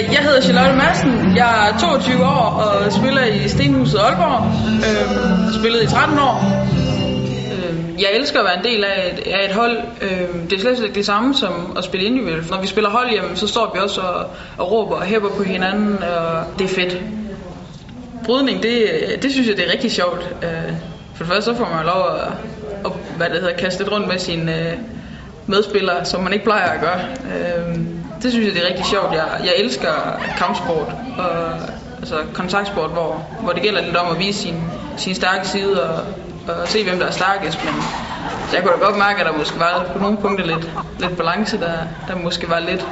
[0.00, 1.36] Øh, jeg hedder Charlotte Madsen.
[1.36, 2.46] Jeg er 22 år
[2.86, 4.46] og spiller i Stenhuset Aalborg.
[4.86, 6.36] Øh, spillet i 13 år.
[7.52, 9.78] Øh, jeg elsker at være en del af et, af et hold.
[10.02, 12.50] Øh, det er slet ikke det samme som at spille individuelt.
[12.50, 14.26] Når vi spiller hold hjemme, så står vi også og,
[14.58, 16.98] og råber og hæpper på hinanden, og det er fedt.
[18.24, 18.82] Brydning, det,
[19.22, 20.28] det synes jeg, det er rigtig sjovt.
[20.42, 20.72] Øh,
[21.14, 22.32] for det første, så får man lov at,
[22.84, 24.76] at hvad det hedder, kaste lidt rundt med sine øh,
[25.46, 27.00] medspillere, som man ikke plejer at gøre.
[27.36, 29.12] Øh, det synes jeg, det er rigtig sjovt.
[29.12, 29.92] Jeg, jeg elsker
[30.38, 31.52] kampsport og
[31.98, 34.62] altså kontaktsport, hvor, hvor det gælder lidt om at vise sin,
[34.96, 36.04] sin stærke side og,
[36.48, 37.64] og se, hvem der er stærkest.
[37.64, 37.74] Men
[38.48, 41.16] så jeg kunne da godt mærke, at der måske var på nogle punkter lidt, lidt
[41.16, 41.72] balance, der,
[42.08, 42.86] der måske var lidt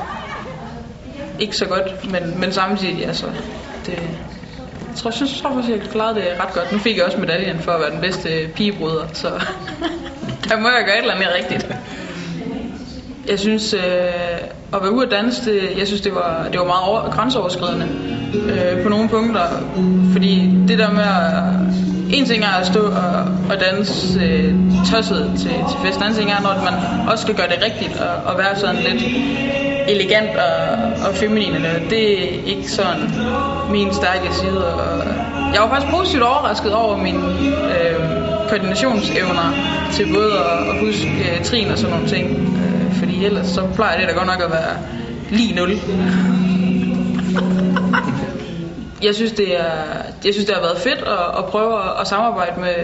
[1.38, 3.26] ikke så godt, men, men samtidig, altså,
[3.86, 3.98] det,
[4.88, 6.72] jeg tror, jeg synes, jeg tror faktisk, jeg klarede det ret godt.
[6.72, 9.28] Nu fik jeg også medaljen for at være den bedste pigebryder, så
[10.48, 11.76] der må jeg gøre et eller andet rigtigt.
[13.28, 13.80] Jeg synes, øh,
[14.74, 17.88] at være ude at danse, det, jeg synes, det var, det var meget over, grænseoverskridende
[18.34, 19.40] øh, på nogle punkter.
[20.12, 21.88] Fordi det der med at...
[22.12, 24.54] En ting er at stå og, og danse øh,
[24.92, 25.96] tosset til, til fest.
[25.96, 28.76] En anden ting er, når man også skal gøre det rigtigt og, og være sådan
[28.76, 29.02] lidt
[29.88, 31.54] elegant og, og feminin.
[31.54, 33.10] Eller, det er ikke sådan
[33.70, 34.66] min stærke side.
[34.74, 35.04] Og
[35.54, 37.18] jeg var faktisk positivt overrasket over mine
[37.74, 38.00] øh,
[38.48, 39.52] koordinationsevner
[39.92, 42.57] til både at, at huske øh, trin og sådan nogle ting.
[43.18, 44.76] Fordi ellers så plejer det da godt nok at være
[45.30, 45.70] lige nul.
[49.02, 49.72] Jeg synes, det er,
[50.24, 52.74] jeg synes, det har været fedt at, at prøve at, at samarbejde med,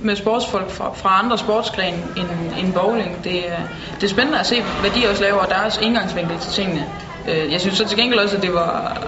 [0.00, 2.28] med sportsfolk fra, fra andre sportsgrene end,
[2.58, 3.24] end bowling.
[3.24, 3.56] Det er,
[3.94, 6.86] det er spændende at se, hvad de også laver, og deres indgangsvinkel til tingene.
[7.28, 9.02] Øh, jeg synes så til gengæld også, at det var,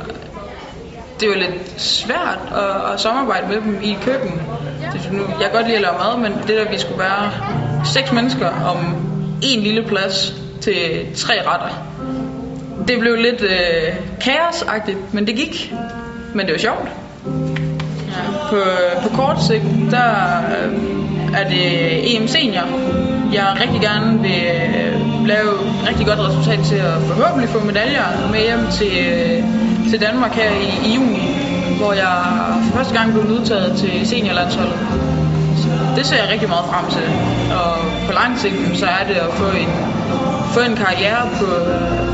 [1.21, 4.41] det var lidt svært at, at samarbejde med dem i køkken.
[4.93, 5.11] Det,
[5.41, 7.31] jeg kan godt lide at lave mad, men det der, vi skulle være
[7.85, 11.87] seks mennesker om en lille plads til tre retter.
[12.89, 15.75] Det blev lidt øh, kaosagtigt, men det gik.
[16.35, 16.89] Men det var sjovt.
[18.07, 18.49] Ja.
[18.51, 18.57] På,
[19.03, 20.11] på kort sigt, der
[20.65, 20.73] øh,
[21.35, 22.67] er det EM Senior.
[23.33, 28.29] Jeg rigtig gerne vil øh, lave et rigtig godt resultat til at forhåbentlig få medaljer
[28.31, 31.29] med hjem til, øh, til Danmark her i, i juni,
[31.79, 32.23] hvor jeg
[32.65, 34.79] for første gang blev udtaget til seniorlandsholdet.
[35.97, 37.07] Det ser jeg rigtig meget frem til.
[37.57, 37.77] Og
[38.07, 39.73] på lang sigt, så er det at få en,
[40.55, 41.47] få en karriere på,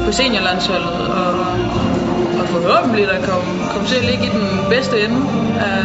[0.07, 1.31] på seniorlandsholdet og,
[2.41, 5.21] og forhåbentlig at komme, komme til at ligge i den bedste ende
[5.61, 5.85] af,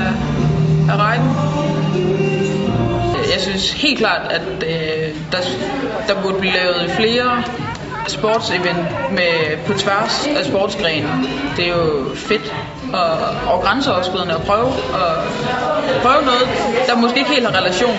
[0.91, 1.29] af rækken.
[3.33, 5.37] Jeg synes helt klart, at øh, der,
[6.07, 7.43] der burde blive lavet flere
[8.07, 11.27] sportsevent med, på tværs af sportsgrenen.
[11.57, 12.55] Det er jo fedt
[12.93, 13.09] og,
[13.53, 15.13] og grænseoverskridende at prøve, og
[16.01, 17.97] prøve noget, der måske ikke helt har relation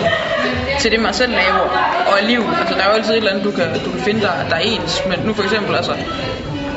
[0.79, 1.65] til det, man selv laver
[2.11, 2.43] og liv.
[2.59, 4.55] Altså, der er jo altid et eller andet, du kan, du kan finde, der, der
[4.55, 5.03] er ens.
[5.09, 5.91] Men nu for eksempel, altså,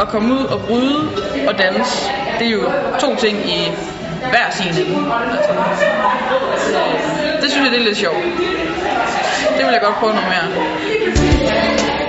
[0.01, 1.09] at komme ud og bryde
[1.49, 2.63] og danse, det er jo
[3.01, 3.71] to ting i
[4.31, 5.13] hver sin ende.
[6.53, 6.79] Altså,
[7.43, 8.25] det synes jeg, det er lidt sjovt.
[9.57, 12.02] Det vil jeg godt prøve noget mere.